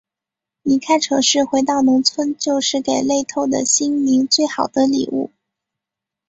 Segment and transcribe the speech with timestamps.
[0.63, 5.29] 离开城市，回到农村，就是给累透的心灵最好的礼物。